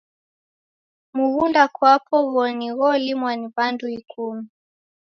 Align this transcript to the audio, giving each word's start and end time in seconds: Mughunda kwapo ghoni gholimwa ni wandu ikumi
Mughunda 1.15 1.63
kwapo 1.75 2.15
ghoni 2.31 2.67
gholimwa 2.77 3.31
ni 3.39 3.47
wandu 3.55 3.85
ikumi 3.99 4.45